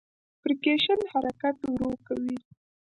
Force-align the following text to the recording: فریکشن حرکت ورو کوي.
فریکشن 0.41 0.99
حرکت 1.11 1.55
ورو 1.71 1.89
کوي. 2.07 2.35